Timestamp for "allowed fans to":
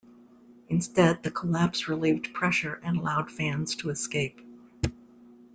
2.97-3.91